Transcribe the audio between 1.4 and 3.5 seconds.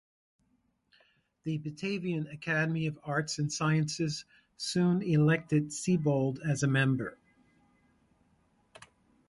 The Batavian Academy of Arts